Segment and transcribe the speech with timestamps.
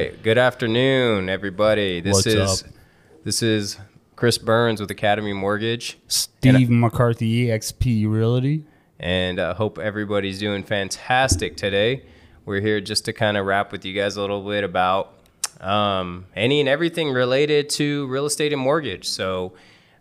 [0.00, 0.22] right.
[0.22, 2.00] Good afternoon, everybody.
[2.00, 2.70] This What's is up?
[3.22, 3.78] this is
[4.16, 8.64] Chris Burns with Academy Mortgage, Steve McCarthy, EXP Realty.
[8.98, 12.04] and uh, hope everybody's doing fantastic today.
[12.46, 15.12] We're here just to kind of rap with you guys a little bit about
[15.60, 19.06] um, any and everything related to real estate and mortgage.
[19.06, 19.52] So,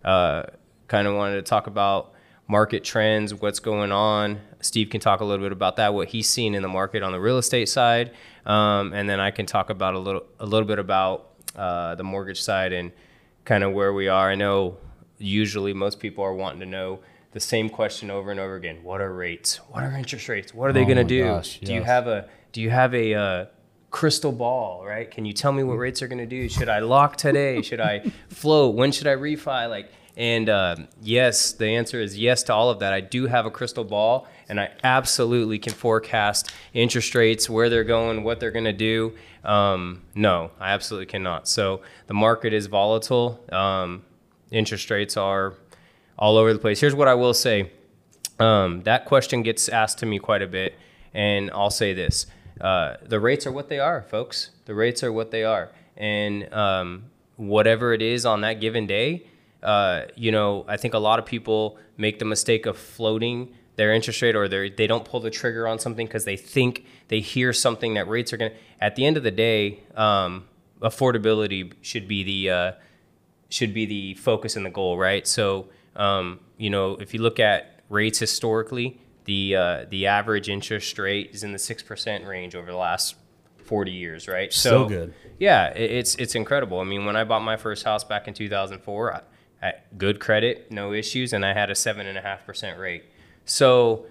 [0.05, 0.43] uh,
[0.87, 2.13] kind of wanted to talk about
[2.47, 4.39] market trends, what's going on.
[4.61, 7.11] Steve can talk a little bit about that, what he's seen in the market on
[7.11, 8.11] the real estate side,
[8.49, 12.03] um, and then I can talk about a little a little bit about uh, the
[12.03, 12.91] mortgage side and
[13.45, 14.31] kind of where we are.
[14.31, 14.77] I know
[15.19, 16.99] usually most people are wanting to know
[17.31, 19.57] the same question over and over again: What are rates?
[19.69, 20.51] What are interest rates?
[20.53, 21.25] What are they Oh going to do?
[21.25, 23.45] gosh, Do you have a Do you have a uh,
[23.91, 24.83] crystal ball?
[24.83, 25.09] Right?
[25.09, 26.49] Can you tell me what rates are going to do?
[26.49, 27.61] Should I lock today?
[27.61, 28.73] Should I float?
[28.73, 29.69] When should I refi?
[29.69, 32.91] Like, and uh, yes, the answer is yes to all of that.
[32.91, 37.85] I do have a crystal ball, and I absolutely can forecast interest rates, where they're
[37.85, 39.13] going, what they're going to do.
[39.45, 41.47] Um, no, I absolutely cannot.
[41.47, 43.41] So the market is volatile.
[43.49, 44.03] Um,
[44.51, 45.53] interest rates are
[46.17, 46.81] all over the place.
[46.81, 47.71] Here's what I will say.
[48.39, 50.77] Um, that question gets asked to me quite a bit,
[51.13, 52.25] and I'll say this:
[52.59, 54.49] uh, the rates are what they are, folks.
[54.65, 57.05] The rates are what they are, and um,
[57.37, 59.25] whatever it is on that given day,
[59.63, 63.93] uh, you know, I think a lot of people make the mistake of floating their
[63.93, 67.19] interest rate, or they they don't pull the trigger on something because they think they
[67.21, 68.51] hear something that rates are going.
[68.51, 70.47] to At the end of the day, um,
[70.81, 72.71] affordability should be the uh,
[73.49, 75.27] should be the focus and the goal, right?
[75.27, 80.97] So, um, you know, if you look at rates historically, the uh, the average interest
[80.99, 83.15] rate is in the six percent range over the last
[83.63, 84.51] forty years, right?
[84.51, 85.13] So good.
[85.39, 86.79] Yeah, it, it's it's incredible.
[86.79, 89.23] I mean, when I bought my first house back in two thousand four, I had
[89.97, 93.03] good credit, no issues, and I had a seven and a half percent rate.
[93.45, 94.05] So,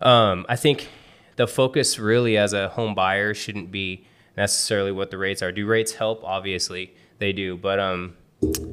[0.00, 0.88] um, I think
[1.36, 4.04] the focus really as a home buyer shouldn't be
[4.36, 5.52] necessarily what the rates are.
[5.52, 6.22] Do rates help?
[6.24, 8.16] Obviously, they do, but um,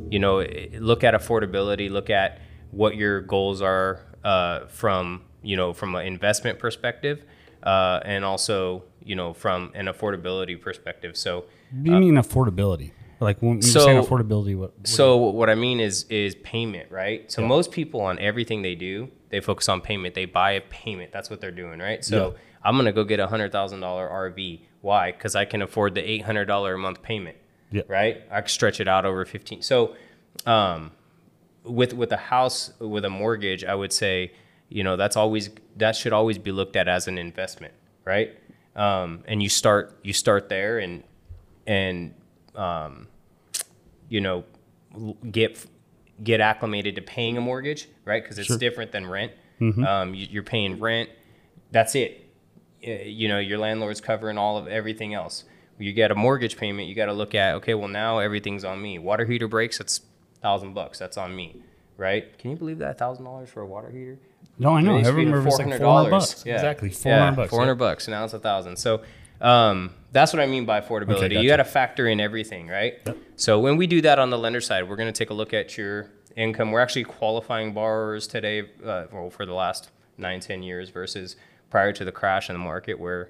[0.09, 0.45] you know,
[0.79, 2.39] look at affordability, look at
[2.71, 7.23] what your goals are uh, from, you know, from an investment perspective,
[7.63, 11.15] uh, and also, you know, from an affordability perspective.
[11.15, 12.91] So, What do you mean affordability?
[13.19, 14.77] Like when you So- say affordability, what?
[14.77, 17.29] what so what I mean is is payment, right?
[17.31, 20.15] So most people on everything they do, they focus on payment.
[20.15, 21.11] They buy a payment.
[21.11, 22.03] That's what they're doing, right?
[22.03, 24.61] So I'm gonna go get a hundred thousand dollar RV.
[24.81, 25.11] Why?
[25.11, 27.37] Because I can afford the eight hundred dollar a month payment.
[27.71, 27.83] Yeah.
[27.87, 28.21] Right.
[28.31, 29.61] I can stretch it out over fifteen.
[29.61, 29.95] So,
[30.45, 30.91] um,
[31.63, 34.31] with with a house with a mortgage, I would say,
[34.69, 37.73] you know, that's always that should always be looked at as an investment,
[38.05, 38.31] right?
[38.75, 41.03] Um, and you start you start there and
[41.67, 42.13] and
[42.59, 43.07] um,
[44.09, 44.43] you know
[45.31, 45.65] get
[46.23, 48.21] get acclimated to paying a mortgage, right?
[48.21, 49.31] Because it's different than rent.
[49.61, 51.09] Um, you, you're paying rent.
[51.71, 52.25] That's it.
[52.81, 55.43] You know, your landlord's covering all of everything else.
[55.77, 56.87] You get a mortgage payment.
[56.87, 58.99] You got to look at okay, well now everything's on me.
[58.99, 59.77] Water heater breaks.
[59.77, 60.01] That's
[60.41, 60.99] thousand bucks.
[60.99, 61.61] That's on me,
[61.97, 62.37] right?
[62.37, 64.19] Can you believe that thousand dollars for a water heater?
[64.57, 64.95] No, I know.
[64.95, 66.45] It used to be Everyone was like four hundred bucks.
[66.45, 66.55] Yeah.
[66.55, 67.49] Exactly, four Yeah, bucks.
[67.49, 68.07] Four hundred bucks.
[68.07, 68.75] Now it's a thousand.
[68.77, 69.01] So
[69.41, 71.25] um, that's what I mean by affordability.
[71.25, 72.95] Okay, You got to factor in everything, right?
[73.35, 75.53] So when we do that on the lender side, we're going to take a look
[75.53, 76.71] at your income.
[76.71, 81.35] We're actually qualifying borrowers today, uh, well, for the last nine, ten years versus
[81.69, 83.29] prior to the crash in the market, where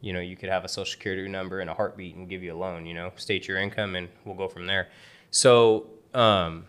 [0.00, 2.54] you know you could have a social security number and a heartbeat and give you
[2.54, 2.86] a loan.
[2.86, 4.88] You know, state your income and we'll go from there.
[5.30, 5.86] So.
[6.12, 6.64] Um,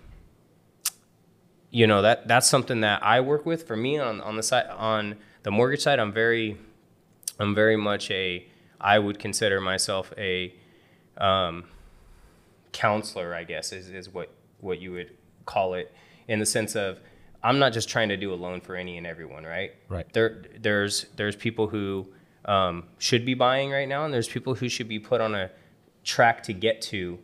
[1.71, 3.65] you know that that's something that I work with.
[3.65, 6.57] For me, on on the side on the mortgage side, I'm very,
[7.39, 8.45] I'm very much a.
[8.81, 10.53] I would consider myself a,
[11.17, 11.65] um,
[12.71, 13.33] counselor.
[13.35, 15.11] I guess is is what what you would
[15.45, 15.93] call it
[16.27, 16.99] in the sense of
[17.43, 19.71] I'm not just trying to do a loan for any and everyone, right?
[19.89, 20.11] Right.
[20.13, 22.07] There there's there's people who
[22.45, 25.49] um, should be buying right now, and there's people who should be put on a
[26.03, 27.19] track to get to.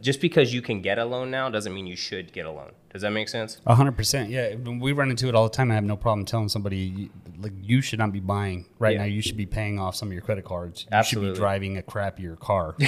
[0.00, 2.72] Just because you can get a loan now doesn't mean you should get a loan.
[2.92, 3.60] Does that make sense?
[3.66, 4.30] A hundred percent.
[4.30, 5.70] Yeah, we run into it all the time.
[5.70, 9.00] I have no problem telling somebody like you should not be buying right Yeah.
[9.00, 9.04] now.
[9.04, 10.82] You should be paying off some of your credit cards.
[10.90, 11.30] You Absolutely.
[11.30, 12.76] should be driving a crappier car.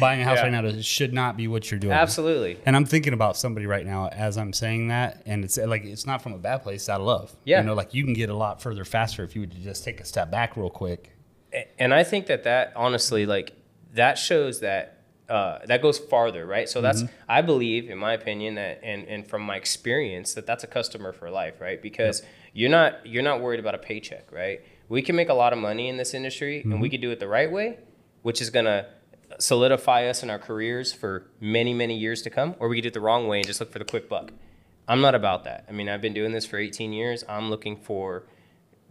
[0.00, 0.44] Buying a house Yeah.
[0.44, 1.92] right now does- should not be what you're doing.
[1.92, 2.58] Absolutely.
[2.64, 6.06] And I'm thinking about somebody right now as I'm saying that, and it's like it's
[6.06, 7.36] not from a bad place, it's out of love.
[7.44, 7.60] Yeah.
[7.60, 10.00] you know, like you can get a lot further faster if you would just take
[10.00, 11.10] a step back real quick.
[11.78, 13.52] And I think that that honestly, like
[13.92, 15.01] that shows that
[15.32, 16.68] uh, that goes farther, right?
[16.68, 20.62] So that's I believe, in my opinion, that and and from my experience, that that's
[20.62, 21.80] a customer for life, right?
[21.80, 24.60] Because you're not you're not worried about a paycheck, right?
[24.90, 27.18] We can make a lot of money in this industry, and we can do it
[27.18, 27.78] the right way,
[28.20, 28.88] which is gonna
[29.38, 32.88] solidify us in our careers for many many years to come, or we can do
[32.88, 34.32] it the wrong way and just look for the quick buck.
[34.86, 35.64] I'm not about that.
[35.66, 37.24] I mean, I've been doing this for 18 years.
[37.26, 38.24] I'm looking for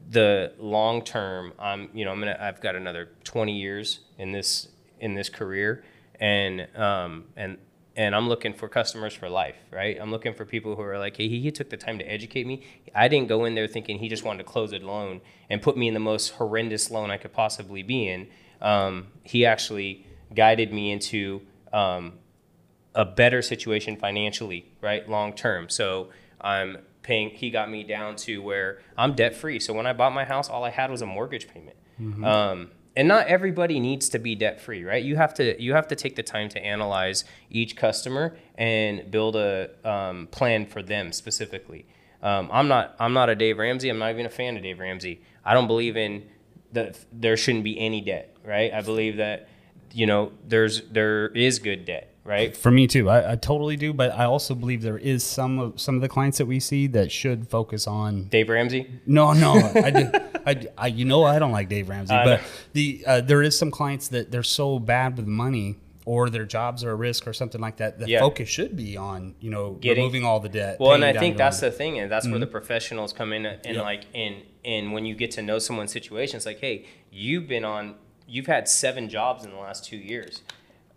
[0.09, 4.69] the long term, I'm you know I'm gonna I've got another 20 years in this
[4.99, 5.83] in this career,
[6.21, 7.57] and um, and
[7.97, 9.97] and I'm looking for customers for life, right?
[10.00, 12.47] I'm looking for people who are like, hey, he, he took the time to educate
[12.47, 12.63] me.
[12.95, 15.19] I didn't go in there thinking he just wanted to close a loan
[15.50, 18.27] and put me in the most horrendous loan I could possibly be in.
[18.62, 21.41] Um, he actually guided me into
[21.73, 22.13] um,
[22.95, 25.68] a better situation financially, right, long term.
[25.68, 26.09] So
[26.39, 27.31] I'm paying.
[27.31, 29.59] He got me down to where I'm debt free.
[29.59, 31.75] So when I bought my house, all I had was a mortgage payment.
[32.23, 35.03] Um, and not everybody needs to be debt free, right?
[35.03, 39.35] You have to you have to take the time to analyze each customer and build
[39.35, 41.85] a um, plan for them specifically.
[42.21, 43.89] Um, I'm not I'm not a Dave Ramsey.
[43.89, 45.21] I'm not even a fan of Dave Ramsey.
[45.45, 46.27] I don't believe in
[46.73, 48.73] that there shouldn't be any debt, right?
[48.73, 49.49] I believe that
[49.94, 52.55] you know there's there is good debt, right?
[52.55, 53.94] For me too, I, I totally do.
[53.94, 56.87] But I also believe there is some of some of the clients that we see
[56.87, 58.25] that should focus on.
[58.25, 58.99] Dave Ramsey.
[59.05, 60.11] No, no, I, do,
[60.45, 62.47] I, I, you know, I don't like Dave Ramsey, I but know.
[62.73, 66.83] the uh, there is some clients that they're so bad with money or their jobs
[66.83, 67.99] are a risk or something like that.
[67.99, 68.19] The Yeah.
[68.19, 70.77] focus should be on you know Getting- removing all the debt.
[70.79, 73.59] Well, and I think that's the thing, and that's where the professionals come in, and
[73.65, 73.83] Yep.
[73.83, 77.65] like in in when you get to know someone's situation, it's like, hey, you've been
[77.65, 77.95] on,
[78.27, 80.44] you've had seven jobs in the last two years.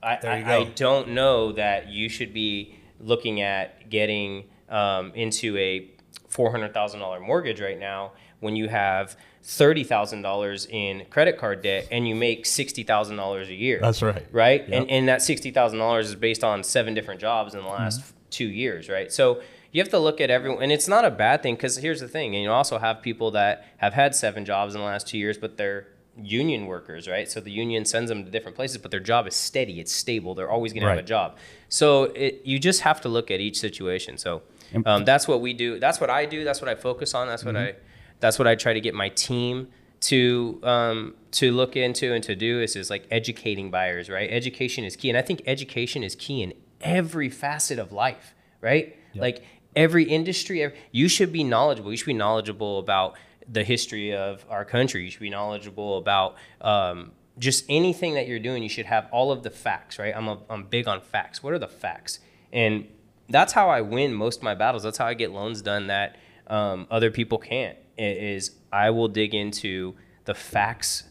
[0.03, 5.91] I, I, I don't know that you should be looking at getting um, into a
[6.29, 11.39] four hundred thousand dollar mortgage right now when you have thirty thousand dollars in credit
[11.39, 14.25] card debt and you make sixty thousand dollars a year That's right.
[14.33, 14.67] right?
[14.69, 14.81] Yep.
[14.83, 18.01] And and that sixty thousand dollars is based on seven different jobs in the last
[18.01, 18.11] Mm-hmm.
[18.31, 19.13] two years, right?
[19.13, 19.41] So
[19.73, 22.09] you have to look at everyone, and it's not a bad thing because here's the
[22.09, 25.19] thing, and you also have people that have had seven jobs in the last two
[25.19, 27.29] years, but they're union workers, right?
[27.29, 30.35] So the union sends them to different places, but their job is steady, it's stable,
[30.37, 31.07] they're always going to have a Right.
[31.07, 31.37] job.
[31.69, 34.17] So it, you just have to look at each situation.
[34.17, 34.43] So
[34.87, 35.81] um, that's what we do.
[35.81, 36.45] That's what I do.
[36.45, 37.27] That's what I focus on.
[37.27, 37.77] That's what Mm-hmm.
[37.79, 37.84] I.
[38.21, 39.69] That's what I try to get my team
[40.01, 44.29] to um, to look into and to do is is like educating buyers, right?
[44.31, 48.97] Education is key, and I think education is key in every facet of life, right?
[49.15, 49.45] Like
[49.77, 51.91] every industry, ev- you should be knowledgeable.
[51.91, 53.15] You should be knowledgeable about
[53.51, 55.05] the history of our country.
[55.05, 58.63] You should be knowledgeable about um, just anything that you're doing.
[58.63, 60.15] You should have all of the facts, right?
[60.15, 61.43] I'm a, I'm big on facts.
[61.43, 62.21] What are the facts?
[62.53, 62.87] And
[63.29, 64.83] that's how I win most of my battles.
[64.83, 66.17] That's how I get loans done that
[66.47, 67.79] um, other people can't.
[67.97, 69.95] Is I will dig into
[70.25, 71.05] the facts.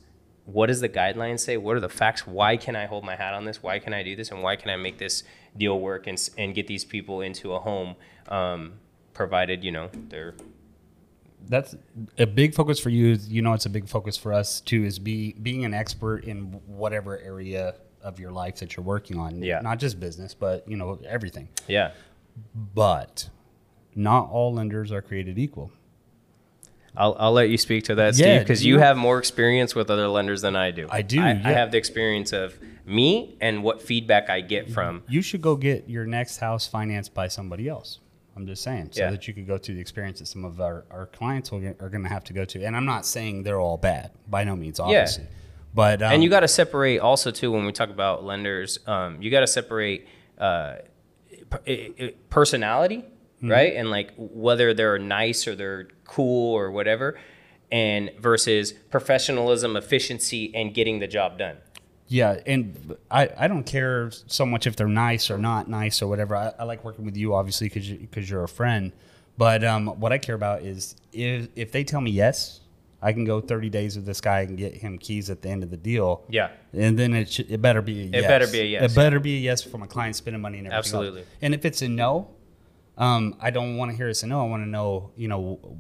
[0.45, 1.56] What does the guidelines say?
[1.56, 2.27] What are the facts?
[2.27, 3.63] Why can I hold my hat on this?
[3.63, 4.31] Why can I do this?
[4.31, 5.24] And why can I make this
[5.56, 7.95] deal work and, and get these people into a home,
[8.27, 8.74] um,
[9.13, 10.33] provided you know they're
[11.47, 11.75] that's
[12.18, 13.18] a big focus for you.
[13.27, 14.83] You know, it's a big focus for us too.
[14.83, 19.41] Is be being an expert in whatever area of your life that you're working on.
[19.41, 19.62] Yeah.
[19.62, 21.50] not just business, but you know everything.
[21.68, 21.91] yeah.
[22.56, 23.29] But
[23.95, 25.71] not all lenders are created equal.
[26.95, 29.90] I'll, I'll let you speak to that, Steve, because you you have more experience with
[29.90, 30.88] other lenders than I do.
[30.92, 35.04] I do, I, I have the experience of me and what feedback I get from.
[35.07, 38.00] You should go get your next house financed by somebody else.
[38.36, 39.12] I'm just saying, so Yeah.
[39.12, 41.80] that you could go through the experience that some of our, our clients will get,
[41.81, 42.63] are going to have to go to.
[42.63, 45.24] And I'm not saying they're all bad, by no means, obviously.
[45.25, 45.30] Yeah.
[45.75, 48.80] But um, and you got to separate also too when we talk about lenders.
[48.88, 50.07] Um, you got to separate
[50.38, 50.75] uh,
[51.50, 53.06] per- i- i- personality,
[53.44, 53.51] Mm-hmm.
[53.51, 57.20] right, and like whether they're nice or they're cool or whatever,
[57.72, 61.58] and versus professionalism, efficiency, and getting the job done.
[62.08, 66.08] Yeah, and I, I don't care so much if they're nice or not nice or
[66.08, 66.36] whatever.
[66.36, 68.91] I, I like working with you, obviously, because you, cause you're a friend.
[69.38, 72.62] But um, what I care about is if, if they tell me yes,
[73.01, 75.63] I can go 30 days with this guy and get him keys at the end
[75.63, 76.24] of the deal.
[76.29, 76.51] Yeah.
[76.72, 78.24] And then it, should, it better be a yes.
[78.24, 80.60] It better be a yes, It better be a yes for my client spending money
[80.60, 80.77] and everything.
[80.77, 80.88] else.
[80.88, 81.24] Absolutely.
[81.41, 82.29] And if it's a no,
[82.97, 84.41] um, I don't want to hear it's a no.
[84.41, 85.77] I want to know, you know,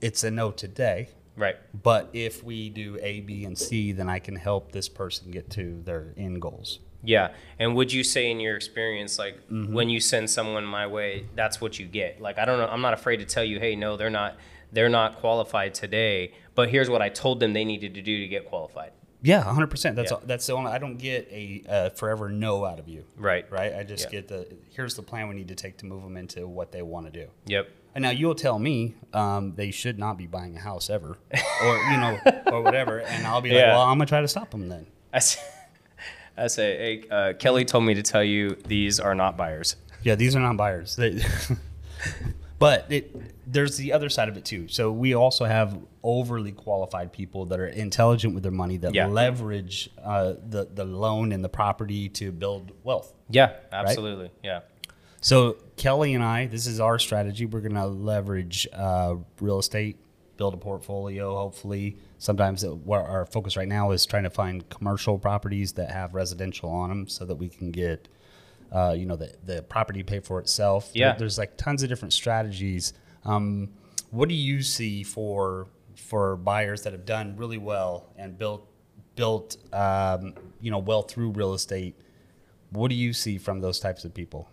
[0.00, 1.08] it's a no today.
[1.36, 1.56] Right.
[1.82, 5.50] But if we do A, B, and C, then I can help this person get
[5.50, 6.80] to their end goals.
[7.02, 7.32] Yeah.
[7.58, 9.72] And would you say in your experience, like Mm-hmm.
[9.74, 12.20] when you send someone my way, that's what you get?
[12.20, 14.36] Like I don't know, I'm not afraid to tell you, hey, no, they're not
[14.72, 18.26] they're not qualified today, but here's what I told them they needed to do to
[18.28, 18.90] get qualified.
[19.22, 19.94] Yeah, 100%.
[19.96, 20.16] That's Yeah.
[20.16, 23.04] all, that's the only I don't get a uh, forever no out of you.
[23.16, 23.50] Right.
[23.50, 23.74] Right?
[23.74, 24.10] I just Yeah.
[24.20, 26.82] get the here's the plan we need to take to move them into what they
[26.82, 27.28] want to do.
[27.46, 27.68] Yep.
[27.94, 31.16] And now you'll tell me um, they should not be buying a house ever,
[31.64, 32.18] or you know,
[32.52, 34.86] or whatever, and I'll be like, well, I'm gonna try to stop them then.
[35.14, 35.40] I say,
[36.36, 39.76] I say hey, uh, Kelly told me to tell you these are not buyers.
[40.02, 40.94] Yeah, these are not buyers.
[40.96, 41.22] They,
[42.58, 43.16] but it,
[43.46, 44.66] there's the other side of it too.
[44.68, 49.06] So we also have overly qualified people that are intelligent with their money that Yeah.
[49.06, 53.14] leverage uh, the the loan and the property to build wealth.
[53.30, 54.30] Yeah, absolutely.
[54.42, 54.60] Yeah.
[55.20, 57.46] So Kelly and I, this is our strategy.
[57.46, 59.96] We're gonna leverage uh, real estate
[60.36, 61.34] build a portfolio.
[61.36, 66.14] Hopefully, sometimes it, our focus right now is trying to find commercial properties that have
[66.14, 68.08] residential on them, so that we can get,
[68.72, 70.92] uh, you know, the the property pay for itself.
[70.92, 71.14] There- Yeah.
[71.16, 72.92] there's like tons of different strategies.
[73.26, 73.68] Um,
[74.10, 75.66] what do you see for
[75.96, 78.66] for buyers that have done really well and built
[79.16, 81.94] built um, you know well through real estate?
[82.70, 84.48] What do you see from those types of people?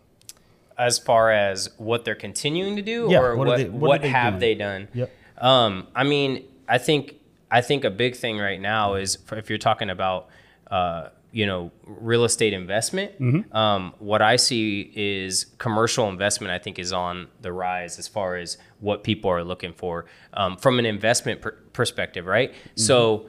[0.75, 4.01] as far as what they're continuing to do Yeah, or what what are what, what
[4.01, 4.39] they have doing?
[4.39, 5.11] they done Yep.
[5.37, 7.13] um i mean i think
[7.51, 10.29] i think a big thing right now is for, if you're talking about
[10.71, 13.55] uh you know real estate investment Mm-hmm.
[13.55, 18.35] um what i see is commercial investment i think is on the rise as far
[18.37, 23.27] as what people are looking for um, from an investment per- perspective right so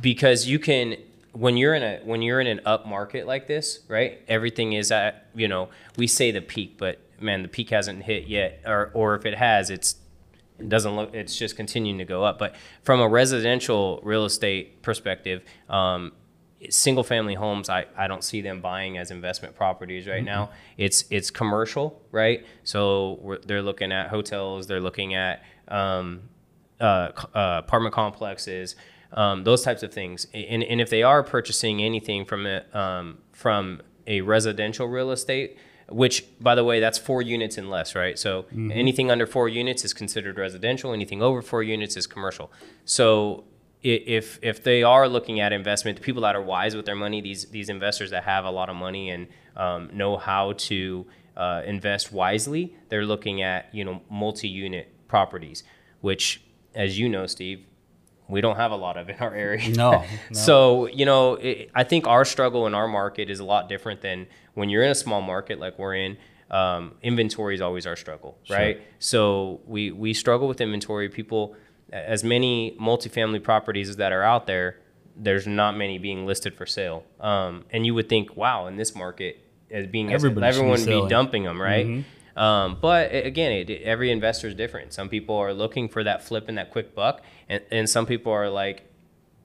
[0.00, 0.96] because you can
[1.32, 4.20] when you're in a when you're in an up market like this, right?
[4.28, 8.28] Everything is at you know we say the peak, but man, the peak hasn't hit
[8.28, 9.96] yet, or or if it has, it's
[10.60, 12.38] it doesn't look it's just continuing to go up.
[12.38, 12.54] But
[12.84, 16.12] from a residential real estate perspective, um,
[16.70, 20.50] single family homes, I, I don't see them buying as investment properties right now.
[20.76, 22.44] It's it's commercial, right?
[22.62, 26.22] So we're, they're looking at hotels, they're looking at um,
[26.80, 28.76] uh, uh, apartment complexes,
[29.12, 30.26] um, those types of things.
[30.34, 35.56] And, and if they are purchasing anything from a, um, from a residential real estate,
[35.88, 38.18] which by the way, that's four units and less, right?
[38.18, 40.92] So anything under four units is considered residential.
[40.92, 42.50] Anything over four units is commercial.
[42.84, 43.44] So
[43.84, 47.20] if if they are looking at investment, the people that are wise with their money,
[47.20, 51.62] these these investors that have a lot of money and um, know how to uh,
[51.66, 55.64] invest wisely, they're looking at you know multi-unit properties,
[56.00, 56.42] which,
[56.74, 57.66] as you know, Steve,
[58.28, 59.68] we don't have a lot of in our area.
[59.76, 60.04] No, no.
[60.32, 64.00] So you know, it, I think our struggle in our market is a lot different
[64.00, 66.16] than when you're in a small market like we're in.
[66.50, 68.80] Um, inventory is always our struggle, right?
[68.98, 71.08] So we we struggle with inventory.
[71.08, 71.56] People,
[71.92, 74.80] as many multifamily properties that are out there,
[75.16, 77.04] there's not many being listed for sale.
[77.20, 79.38] Um, and you would think, wow, in this market,
[79.70, 81.08] as being Everybody everyone would be selling.
[81.08, 82.04] dumping them, right?
[82.36, 84.92] Um, but again, it, every investor is different.
[84.92, 88.32] Some people are looking for that flip and that quick buck, and, and some people
[88.32, 88.84] are like,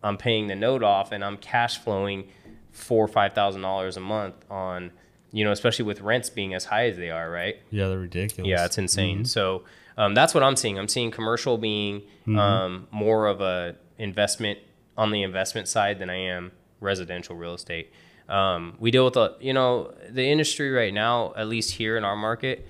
[0.02, 2.30] I'm paying the note off and I'm cash flowing
[2.72, 4.92] four or five thousand dollars a month on,
[5.32, 7.58] you know, especially with rents being as high as they are, right?
[7.70, 8.50] Yeah, they're ridiculous.
[8.50, 9.26] Yeah, it's insane.
[9.26, 9.66] So
[10.00, 10.80] um, that's what I'm seeing.
[10.80, 12.04] I'm seeing commercial being
[12.40, 14.60] um, more of a investment
[14.98, 17.92] on the investment side than I am residential real estate.
[18.30, 22.06] Um, we deal with a, you know, the industry right now, at least here in
[22.06, 22.66] our market,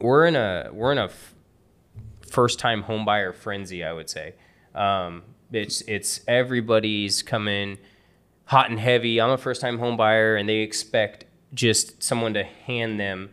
[0.00, 1.34] we're in a we're in a f-
[2.26, 3.84] first time home buyer frenzy.
[3.84, 4.34] I would say
[4.74, 7.76] um, it's it's everybody's coming
[8.44, 9.20] hot and heavy.
[9.20, 13.30] I'm a first time home buyer, and they expect just someone to hand them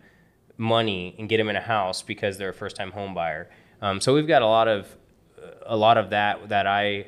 [0.57, 3.49] money and get them in a house because they're a first time home buyer.
[3.81, 4.87] Um, so we've got a lot of
[5.65, 7.05] a lot of that that I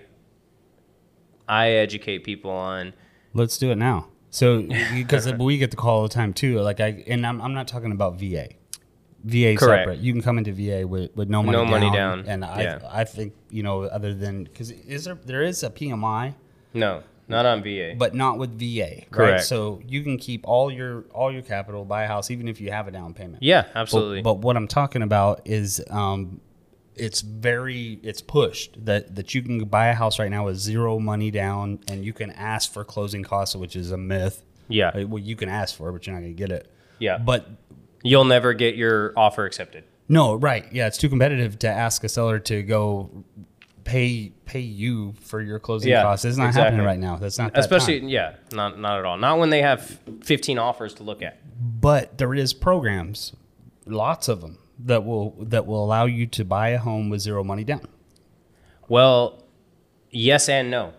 [1.48, 2.94] I educate people on.
[3.34, 4.08] Let's do it now.
[4.30, 4.62] So
[4.94, 6.60] because we get the call all the time too.
[6.62, 8.50] Like I and I'm, I'm not talking about VA.
[9.26, 9.60] VA Correct.
[9.60, 10.00] separate.
[10.00, 11.72] You can come into VA with, with no money No down.
[11.72, 12.26] money down.
[12.28, 12.80] And I Yeah.
[12.90, 16.36] I think you know other than because is there there is a PMI
[16.74, 17.94] No, not on VA.
[17.98, 18.82] but not with VA.
[18.96, 19.12] Right?
[19.12, 19.44] Correct.
[19.46, 22.72] So you can keep all your all your capital, buy a house, even if you
[22.72, 23.44] have a down payment.
[23.44, 24.22] yeah, absolutely.
[24.22, 26.42] But, what I'm talking about is um,
[26.96, 31.00] it's very it's pushed that that you can buy a house right now with zero
[31.00, 34.44] money down and you can ask for closing costs, which is a myth.
[34.68, 36.70] yeah, Uh, Well, you can ask for it, but you're not going to get it.
[37.00, 37.18] yeah.
[37.18, 37.48] But
[38.04, 39.84] You'll never get your offer accepted.
[40.08, 40.66] no, right?
[40.72, 43.10] Yeah, it's too competitive to ask a seller to go
[43.90, 46.24] pay pay you for your closing Yeah, costs.
[46.24, 46.64] It's not exactly.
[46.66, 47.16] happening right now.
[47.18, 48.10] That's not that Especially, time.
[48.10, 49.18] yeah, not not at all.
[49.18, 51.40] Not when they have 15 offers to look at.
[51.82, 53.34] But there is programs,
[53.86, 57.44] lots of them that will that will allow you to buy a home with zero
[57.44, 57.88] money down.
[58.88, 59.44] Well,
[60.12, 60.94] yes and no.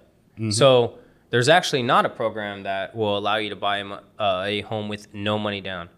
[0.51, 3.87] So there's actually not a program that will allow you to buy a,
[4.19, 5.91] uh, a home with no money down.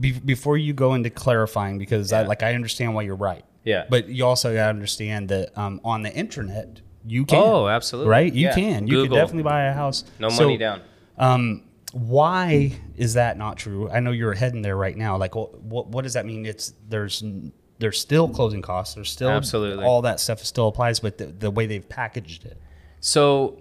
[0.00, 3.44] Be- before you go into clarifying because I like I understand why you're right.
[3.66, 3.84] Yeah.
[3.90, 7.38] But you also got to understand that um, on the internet you can.
[7.38, 8.10] Oh, absolutely.
[8.10, 8.32] Right?
[8.32, 8.54] You Yeah.
[8.54, 8.86] can.
[8.86, 9.16] You Google.
[9.16, 10.04] can definitely buy a house.
[10.18, 10.80] No So, money down.
[11.18, 13.88] Um, why is that not true?
[13.90, 15.16] I know you're heading there right now.
[15.16, 16.46] Like, what what, what does that mean?
[16.46, 17.22] It's there's
[17.78, 18.94] there's still closing costs.
[18.94, 19.84] There's still Absolutely.
[19.84, 22.60] all that stuff still applies, but the, the way they've packaged it.
[23.00, 23.58] So,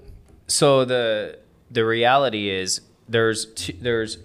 [0.48, 1.40] so the
[1.72, 4.18] the reality is there's two, there's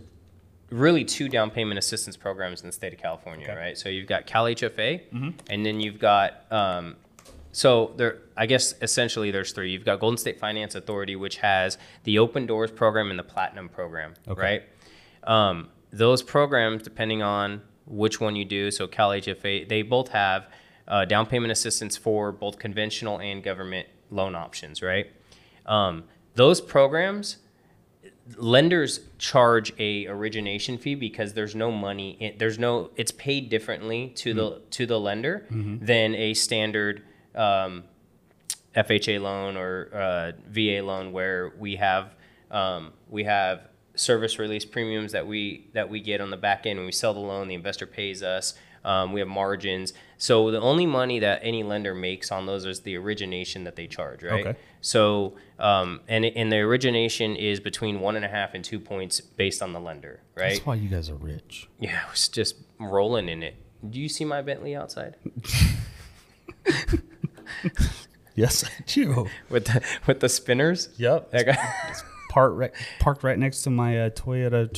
[0.70, 3.76] really two down payment assistance programs in the state of California, right?
[3.76, 5.00] So you've got Cal HFA,
[5.50, 6.96] and then you've got um,
[7.52, 8.18] so there.
[8.36, 9.70] I guess essentially there's three.
[9.72, 13.68] You've got Golden State Finance Authority, which has the Open Doors program and the Platinum
[13.68, 14.40] program, Okay.
[14.40, 14.62] right?
[15.24, 20.48] Um, those programs, depending on which one you do, so Cal HFA, they both have
[20.86, 25.10] uh, down payment assistance for both conventional and government loan options, right?
[25.66, 26.04] Um,
[26.36, 27.38] those programs,
[28.36, 34.08] lenders charge a origination fee because there's no money in, there's no it's paid differently
[34.16, 35.46] to the to the lender
[35.82, 37.02] than a standard
[37.34, 37.84] um,
[38.76, 42.14] FHA loan or uh, VA loan where we have
[42.50, 46.78] um, we have service release premiums that we that we get on the back end.
[46.78, 48.54] When we sell the loan the investor pays us
[48.84, 52.80] um, we have margins so the only money that any lender makes on those is
[52.80, 54.58] the origination that they charge right Okay.
[54.80, 59.20] so um, and and the origination is between one and a half and two points
[59.20, 61.68] based on the lender right That's why you guys are rich.
[61.78, 63.56] yeah I was just rolling in it
[63.88, 65.16] do you see my Bentley outside
[68.36, 69.26] Yes, I do.
[69.50, 71.30] with the with the spinners Yep.
[71.32, 71.94] that guy
[72.30, 74.68] Parked right, parked right next to my uh, Toyota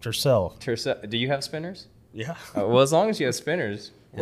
[0.00, 0.58] Tercel.
[0.60, 2.36] Tercel- do you have spinners Yeah.
[2.56, 3.90] Uh, well, as long as you have spinners.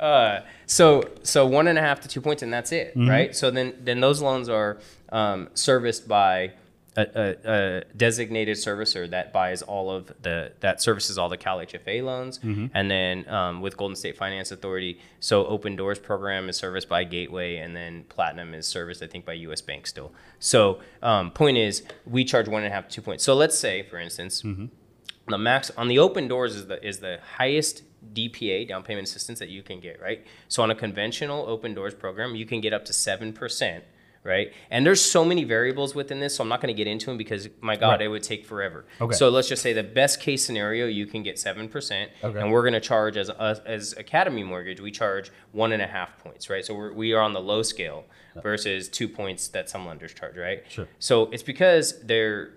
[0.00, 3.34] uh, so so one and a half to two points, and that's it, right?
[3.36, 4.78] So then then those loans are
[5.10, 6.52] um, serviced by
[6.96, 11.58] a, a, a designated servicer that buys all of the that services all the Cal
[11.58, 12.40] HFA loans,
[12.74, 17.04] and then um, with Golden State Finance Authority, so Open Doors program is serviced by
[17.04, 19.60] Gateway, and then Platinum is serviced, I think, by U.S.
[19.60, 20.10] Bank still.
[20.40, 23.22] So um, point is, we charge one and a half to two points.
[23.22, 24.42] So let's say, for instance
[25.28, 27.82] the max on the open doors is the is the highest
[28.14, 30.24] DPA down payment assistance that you can get, right?
[30.48, 33.84] So on a conventional open doors program, you can get up to seven percent,
[34.24, 34.52] right?
[34.70, 37.16] And there's so many variables within this, so I'm not going to get into them
[37.18, 38.02] because my God, Right.
[38.02, 38.84] it would take forever.
[39.00, 39.14] Okay.
[39.14, 42.38] So let's just say the best case scenario, you can get seven percent, Okay.
[42.40, 45.86] and we're going to charge as as as Academy Mortgage, we charge one and a
[45.86, 46.64] half points, right?
[46.64, 48.04] So we're, we are on the low scale
[48.42, 50.62] versus two points that some lenders charge, right?
[50.68, 50.86] Sure.
[51.00, 52.52] So it's because they're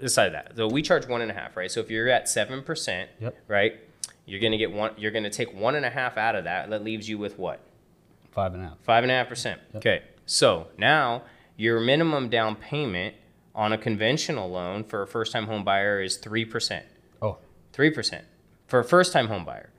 [0.00, 0.52] decided that.
[0.56, 1.70] So we charge one and a half, right?
[1.70, 3.36] So if you're at seven percent, Yep.
[3.48, 3.80] right,
[4.26, 4.92] you're gonna get one.
[4.96, 6.70] You're gonna take one and a half out of that.
[6.70, 7.60] That leaves you with what?
[8.32, 8.78] Five and a half.
[8.82, 9.60] Five and a half percent.
[9.74, 10.02] Okay.
[10.26, 11.22] So now
[11.56, 13.14] your minimum down payment
[13.54, 16.86] on a conventional loan for a first-time home buyer is three percent.
[17.20, 17.38] Oh,
[17.72, 18.24] Three percent
[18.66, 19.70] for a first-time home buyer.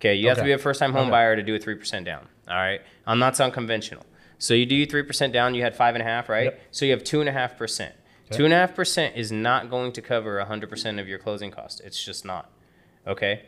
[0.00, 1.10] Okay, you have to be a first-time home Okay.
[1.10, 2.26] buyer to do a three percent down.
[2.48, 4.04] All right, I'm not on conventional.
[4.38, 5.54] So you do your three percent down.
[5.54, 6.44] You had five and a half, right?
[6.46, 6.60] Yep.
[6.72, 7.94] So you have two and a half percent.
[8.32, 8.38] Okay.
[8.38, 11.50] Two and a half percent is not going to cover hundred percent of your closing
[11.50, 11.80] costs.
[11.80, 12.50] It's just not.
[13.06, 13.42] Okay.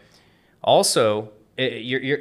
[0.63, 2.19] Also, it, you're, you're,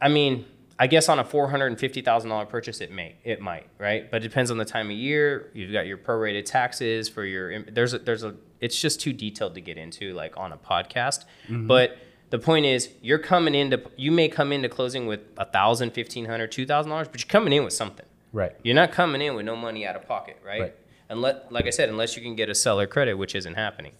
[0.00, 0.44] I mean,
[0.78, 3.66] I guess on a four hundred and fifty thousand dollar purchase, it may, it might,
[3.78, 4.10] right?
[4.10, 5.50] But it depends on the time of year.
[5.54, 7.62] You've got your prorated taxes for your.
[7.62, 8.34] There's a, there's a.
[8.60, 11.24] It's just too detailed to get into like on a podcast.
[11.48, 11.66] Mm-hmm.
[11.66, 11.96] But
[12.30, 13.80] the point is, you're coming into.
[13.96, 17.30] You may come into closing with a thousand, fifteen hundred, two thousand dollars, but you're
[17.30, 18.06] coming in with something.
[18.32, 18.52] right.
[18.62, 20.60] You're not coming in with no money out of pocket, right?
[20.60, 20.74] Right.
[21.08, 23.92] Unless, like I said, unless you can get a seller credit, which isn't happening.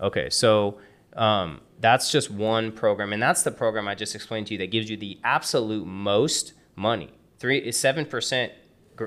[0.00, 0.78] Okay, so
[1.14, 4.70] um, that's just one program, and that's the program I just explained to you that
[4.70, 7.10] gives you the absolute most money.
[7.38, 8.52] Three is seven percent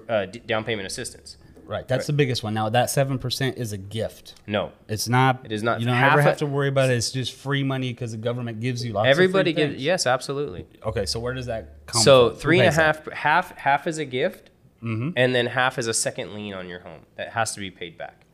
[0.07, 1.37] uh, down payment assistance.
[1.65, 1.87] Right.
[1.87, 2.55] That's the biggest one.
[2.55, 4.33] Now that seven percent is a gift.
[4.47, 5.41] No, It's not.
[5.45, 5.79] It is not.
[5.79, 6.93] You don't ever have to worry about it.
[6.93, 9.07] It's just free money because the government gives you lots.
[9.07, 9.75] everybody gives.
[9.75, 10.65] Yes, absolutely.
[10.83, 12.39] Okay, so where does that come So from?
[12.39, 14.48] Three and a half, half, half is a gift,
[14.83, 15.09] Mm-hmm.
[15.17, 17.97] and then half is a second lien on your home that has to be paid
[17.97, 18.25] back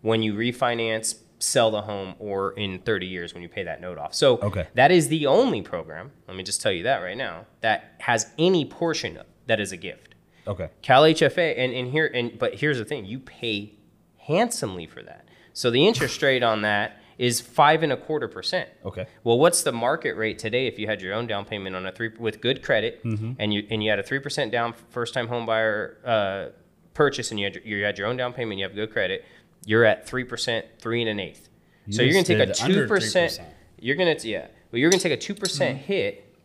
[0.00, 3.98] when you refinance, sell the home, or in 30 years when you pay that note
[3.98, 4.12] off.
[4.14, 4.66] So Okay.
[4.74, 6.10] that is the only program.
[6.26, 9.70] Let me just tell you that right now that has any portion of that is
[9.72, 10.14] a gift.
[10.46, 10.70] Okay.
[10.82, 13.74] Cal HFA, and, and here, and but here's the thing: you pay
[14.18, 15.26] handsomely for that.
[15.52, 16.96] So the interest rate on that
[17.28, 18.68] is five and a quarter percent.
[18.84, 19.06] Okay.
[19.22, 21.92] Well, what's the market rate today if you had your own down payment on a
[21.92, 23.32] three with good credit Mm-hmm.
[23.38, 26.48] and you and you had a three percent down first time home buyer uh,
[26.94, 29.24] purchase and you had you had your own down payment, you have good credit,
[29.64, 31.48] you're at three percent, three and an eighth.
[31.86, 33.40] You so you're gonna take a two percent.
[33.78, 35.86] You're gonna yeah, well you're gonna take a two percent Mm-hmm.
[35.86, 36.36] hit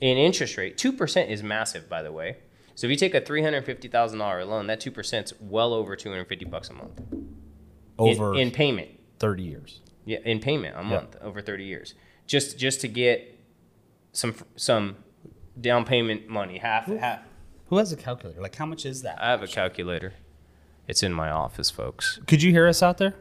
[0.00, 0.76] in interest rate.
[0.76, 2.36] Two percent is massive, by the way.
[2.74, 5.72] So if you take a three hundred fifty thousand dollar loan, that two percent's well
[5.72, 7.36] over two hundred fifty bucks a month in-
[7.98, 8.90] Over in payment.
[9.18, 9.80] thirty years.
[10.04, 11.94] Yeah, in payment a month over 30 years,
[12.26, 13.38] just just to get
[14.12, 14.96] some some
[15.60, 16.58] down payment money.
[16.58, 17.20] Half half.
[17.66, 18.40] Who has a calculator?
[18.40, 19.22] Like, how much is that?
[19.22, 20.12] I have a calculator.
[20.88, 22.18] It's in my office, folks.
[22.26, 23.14] Could you hear us out there?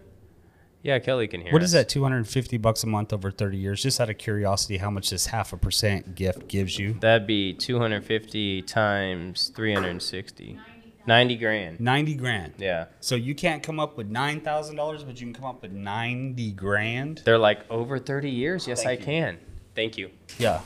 [0.84, 1.54] Yeah, Kelly can hear.
[1.54, 1.68] What us.
[1.68, 1.90] is that?
[1.90, 3.84] Two hundred and fifty bucks a month over thirty years.
[3.84, 6.94] Just out of curiosity, how much this half a percent gift gives you?
[7.00, 10.60] That'd be 250 times 360.
[11.08, 11.80] 90 grand.
[11.80, 12.54] Ninety grand.
[12.58, 12.86] Yeah.
[13.00, 15.72] So you can't come up with nine thousand dollars, but you can come up with
[15.72, 17.22] ninety grand.
[17.26, 18.68] They're like over 30 years.
[18.68, 19.06] Yes, Thank I you.
[19.06, 19.38] can.
[19.76, 20.12] Thank you.
[20.38, 20.62] Yeah.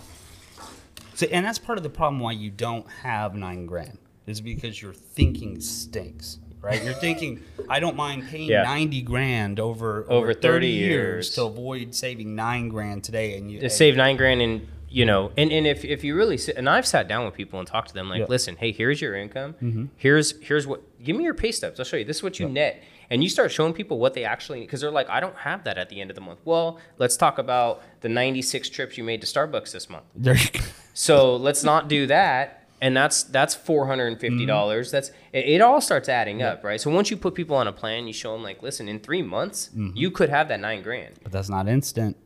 [1.14, 4.82] So, and that's part of the problem why you don't have nine grand is because
[4.82, 6.84] your thinking stinks, right?
[6.84, 8.64] You're thinking, I don't mind paying Yeah.
[8.64, 11.30] ninety grand over Over 30 years.
[11.36, 15.32] to avoid saving nine grand today, and you To save nine grand in you know,
[15.38, 17.90] and, and if, if you really sit, and I've sat down with people and talked
[17.90, 19.54] to them like, listen, hey, here's your income.
[19.54, 19.86] Mm-hmm.
[19.98, 20.82] Here's here's what.
[21.04, 21.80] Give me your pay stubs.
[21.80, 22.06] I'll show you.
[22.06, 22.84] This is what you net.
[23.10, 25.78] And you start showing people what they actually because they're like, I don't have that
[25.78, 26.40] at the end of the month.
[26.46, 30.06] Well, let's talk about the 96 trips you made to Starbucks this month.
[30.16, 30.60] There you go.
[30.94, 32.68] So let's not do that.
[32.82, 34.92] And that's that's four hundred and fifty dollars.
[34.92, 35.62] That's it, it.
[35.62, 36.80] all starts adding up, right?
[36.80, 39.22] So once you put people on a plan, you show them like, listen, in three
[39.22, 41.16] months, you could have that nine grand.
[41.24, 42.18] But that's not instant.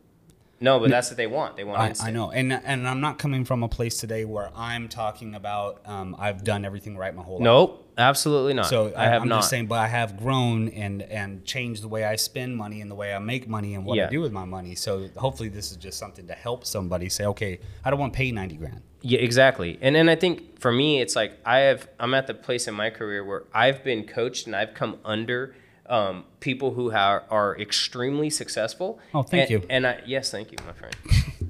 [0.62, 1.56] No, but that's what they want.
[1.58, 2.10] They want I, instant.
[2.10, 5.82] I know, and and I'm not coming from a place today where I'm talking about
[5.86, 7.44] um, I've done everything right my whole life.
[7.44, 8.66] Nope, absolutely not.
[8.68, 9.38] So I have am not.
[9.38, 12.92] just saying, but I have grown and and changed the way I spend money and
[12.92, 14.08] the way I make money and what Yeah.
[14.08, 14.76] I do with my money.
[14.76, 18.18] So hopefully, this is just something to help somebody say, okay, I don't want to
[18.18, 18.82] pay ninety grand.
[19.02, 19.80] Yeah, exactly.
[19.82, 22.74] And then I think for me, it's like I have I'm at the place in
[22.74, 25.56] my career where I've been coached and I've come under
[25.90, 29.00] um, people who are, are extremely successful.
[29.14, 29.68] Oh, thank And- you.
[29.70, 30.96] And I yes, thank you, my friend.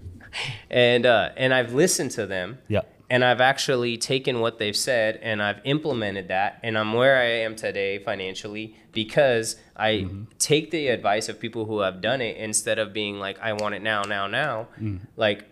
[0.70, 2.60] and uh, and I've listened to them.
[2.68, 2.82] Yeah.
[3.12, 7.26] And I've actually taken what they've said and I've implemented that, and I'm where I
[7.44, 10.24] am today financially because I Mm-hmm.
[10.38, 13.74] take the advice of people who have done it instead of being like, I want
[13.74, 14.68] it now, now, now.
[14.80, 15.00] Mm.
[15.16, 15.46] Like,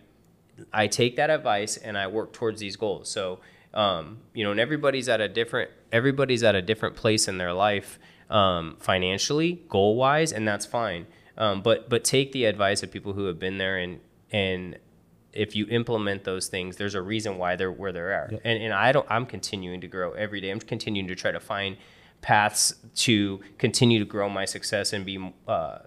[0.72, 3.10] I take that advice and I work towards these goals.
[3.10, 3.40] So,
[3.74, 7.52] um, you know, and everybody's at a different everybody's at a different place in their
[7.52, 7.98] life
[8.30, 11.06] um, financially, goal wise, and that's fine.
[11.36, 14.00] Um, but but take the advice of people who have been there and
[14.32, 14.78] and
[15.32, 18.32] if you implement those things, there's a reason why they're where they're at.
[18.44, 20.50] And and I don't I'm continuing to grow every day.
[20.50, 21.76] I'm continuing to try to find
[22.20, 25.78] paths to continue to grow my success and be uh,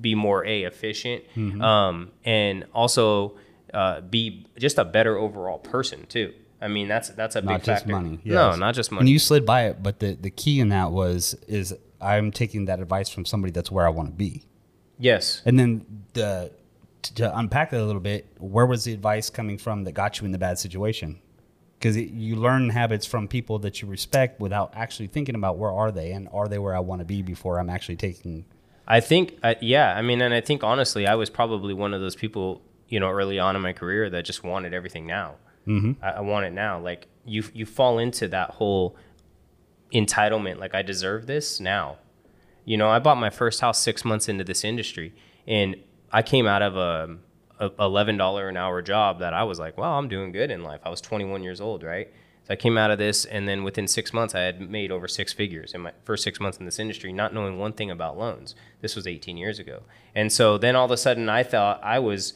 [0.00, 1.22] be more a efficient
[1.62, 3.36] um, and also
[3.72, 6.32] uh, be just a better overall person too.
[6.60, 7.92] I mean that's that's a Not big just factor.
[7.92, 8.18] money.
[8.24, 9.02] No, not just money.
[9.02, 12.66] And you slid by it, but the the key in that was is I'm taking
[12.66, 14.44] that advice from somebody that's where I want to be.
[14.98, 15.42] yes.
[15.44, 16.52] And then the
[17.06, 20.20] to, to unpack that a little bit, where was the advice coming from that got
[20.20, 21.20] you in the bad situation?
[21.78, 25.92] Because you learn habits from people that you respect without actually thinking about where are
[25.92, 28.46] they and are they where I want to be before I'm actually taking.
[28.88, 32.00] I think, uh, yeah, I mean, and I think honestly, I was probably one of
[32.00, 35.34] those people, you know, early on in my career that just wanted everything now.
[35.66, 36.02] Mm-hmm.
[36.02, 36.80] I, I want it now.
[36.80, 38.96] Like you, you fall into that whole
[39.92, 40.58] entitlement.
[40.58, 41.98] Like I deserve this now.
[42.64, 45.14] You know, I bought my first house six months into this industry,
[45.46, 45.76] and
[46.12, 47.16] I came out of a,
[47.60, 50.62] a eleven dollar an hour job that I was like, well, I'm doing good in
[50.62, 50.80] life.
[50.84, 52.08] I was 21 years old, right?
[52.46, 55.08] So I came out of this, and then within six months, I had made over
[55.08, 58.16] six figures in my first six months in this industry, not knowing one thing about
[58.16, 58.54] loans.
[58.82, 59.82] This was 18 years ago,
[60.14, 62.34] and so then all of a sudden, I thought I was,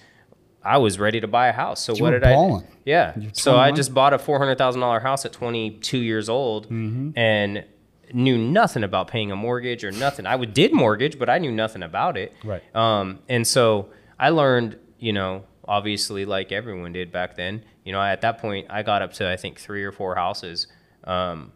[0.62, 1.81] I was ready to buy a house.
[1.83, 2.33] So You what did I?
[2.35, 2.66] balling.
[2.85, 3.14] Yeah.
[3.18, 6.29] You're So I just bought a four hundred thousand dollar house at twenty two years
[6.29, 7.11] old Mm-hmm.
[7.18, 7.64] and
[8.12, 10.27] knew nothing about paying a mortgage or nothing.
[10.27, 12.35] I would did mortgage, but I knew nothing about it.
[12.44, 12.62] Right.
[12.75, 17.64] Um, and so I learned, you know, obviously like everyone did back then.
[17.85, 20.66] You know, at that point, I got up to I think three or four houses,
[21.05, 21.53] um,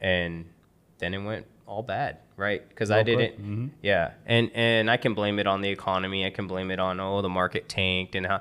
[0.00, 0.44] and
[0.98, 2.66] then it went all bad, right?
[2.68, 3.40] Because I didn't.
[3.40, 3.66] Mm-hmm.
[3.82, 6.26] Yeah, and and I can blame it on the economy.
[6.26, 8.40] I can blame it on oh the market tanked and how,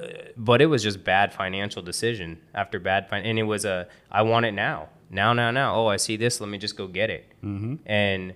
[0.00, 3.88] uh, but it was just bad financial decision after bad fin- and it was a
[4.10, 5.74] I want it now, now, now, now.
[5.74, 6.40] Oh, I see this.
[6.40, 7.30] Let me just go get it.
[7.44, 7.76] Mm-hmm.
[7.86, 8.34] And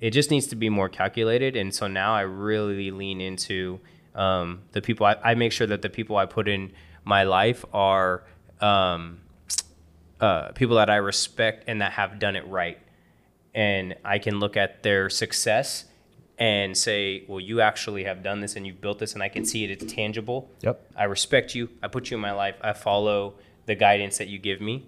[0.00, 1.56] it just needs to be more calculated.
[1.56, 3.80] And so now I really lean into
[4.14, 5.06] um, the people.
[5.06, 6.72] I, I make sure that the people I put in
[7.04, 8.24] my life are
[8.60, 9.20] um,
[10.20, 12.78] uh, people that I respect and that have done it right
[13.54, 15.84] and I can look at their success
[16.38, 19.44] and say, well, you actually have done this and you've built this, and I can
[19.44, 19.70] see it.
[19.70, 20.50] It's tangible.
[20.62, 20.90] Yep.
[20.96, 21.68] I respect you.
[21.82, 22.56] I put you in my life.
[22.62, 23.34] I follow
[23.66, 24.86] the guidance that you give me,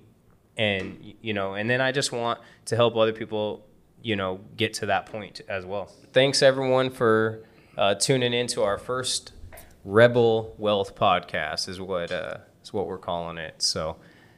[0.56, 3.64] and you know, and then I just want to help other people,
[4.02, 5.92] you know, get to that point as well.
[6.12, 7.44] Thanks everyone for
[7.78, 9.32] uh, tuning in to our first
[9.84, 11.68] Rebel Wealth podcast.
[11.68, 13.62] Is what uh, is what we're calling it.
[13.62, 13.96] So,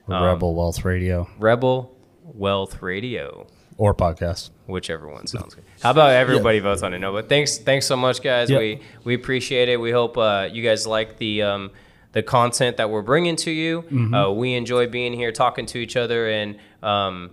[0.08, 3.46] um, Rebel Wealth Radio Rebel Wealth Radio
[3.78, 4.50] or podcast.
[4.66, 5.64] whichever one sounds good.
[5.82, 6.98] How about everybody votes on it?
[6.98, 8.50] No, but thanks, thanks so much, guys.
[8.50, 8.58] Yeah.
[8.58, 9.78] We we appreciate it.
[9.80, 11.70] We hope uh, you guys like the um,
[12.12, 13.84] the content that we're bringing to you.
[14.14, 17.30] Uh, we enjoy being here, talking to each other, and um,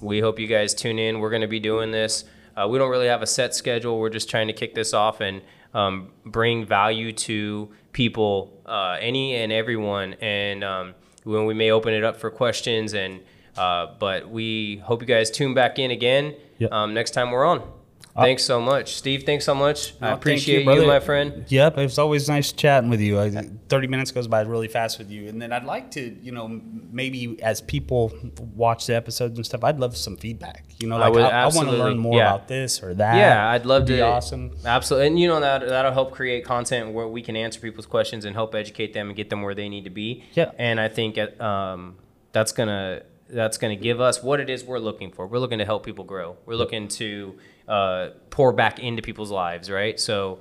[0.00, 1.20] we hope you guys tune in.
[1.20, 2.24] We're going to be doing this.
[2.56, 3.98] Uh, we don't really have a set schedule.
[4.00, 5.42] We're just trying to kick this off and
[5.74, 10.94] um, bring value to people, uh, any and everyone, and um,
[11.24, 13.20] when we may open it up for questions and.
[13.56, 16.72] Uh, but we hope you guys tune back in again Yep.
[16.72, 17.62] um, next time we're on.
[18.14, 19.24] Thanks so much, Steve.
[19.24, 19.92] Thanks so much.
[20.00, 20.86] No, I thank appreciate you, brother.
[20.86, 21.44] my friend.
[21.48, 23.20] Yep, it's always nice chatting with you.
[23.20, 23.30] I,
[23.68, 26.48] Thirty minutes goes by really fast with you, and then I'd like to, you know,
[26.90, 28.12] maybe as people
[28.54, 30.64] watch the episodes and stuff, I'd love some feedback.
[30.78, 32.32] You know, I like would I, I, want to learn more yeah.
[32.34, 33.16] about this or that.
[33.16, 34.06] Yeah, I'd love It'd be to.
[34.06, 34.56] awesome.
[34.64, 38.24] Absolutely, and you know that that'll help create content where we can answer people's questions
[38.24, 40.24] and help educate them and get them where they need to be.
[40.32, 40.52] Yeah.
[40.58, 41.96] and I think uh, um,
[42.32, 45.26] that's gonna that's gonna give us what it is we're looking for.
[45.26, 46.36] We're looking to help people grow.
[46.46, 49.98] We're looking to uh, pour back into people's lives, right?
[49.98, 50.40] So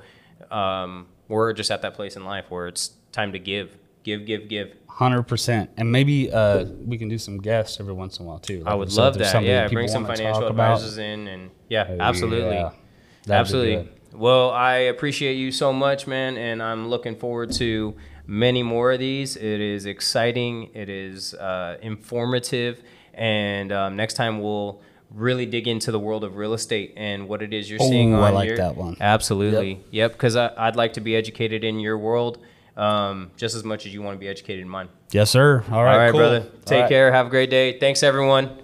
[0.51, 4.47] um, we're just at that place in life where it's time to give, give, give,
[4.47, 4.75] give.
[4.87, 8.39] Hundred percent, and maybe uh, we can do some guests every once in a while
[8.39, 8.63] too.
[8.65, 9.43] I would love that.
[9.43, 12.71] Yeah, bring some financial about- advisors in, and yeah, Oh, absolutely, yeah.
[13.29, 13.89] Absolutely.
[14.13, 17.95] Well, I appreciate you so much, man, and I'm looking forward to
[18.27, 19.35] many more of these.
[19.35, 20.69] It is exciting.
[20.73, 22.81] It is uh, informative,
[23.13, 27.41] and um, next time we'll really dig into the world of real estate and what
[27.41, 28.97] it is you're seeing Oh, on I like your- that one.
[28.99, 30.11] Absolutely, yep.
[30.13, 32.39] Because I'd like to be educated in your world
[32.75, 34.89] um, just as much as you want to be educated in mine.
[35.11, 35.63] Yes, sir.
[35.71, 36.19] All right, All right, cool.
[36.19, 36.45] brother.
[36.65, 36.89] Take right.
[36.89, 37.11] care.
[37.11, 37.79] Have a great day.
[37.79, 38.57] Thanks, everyone.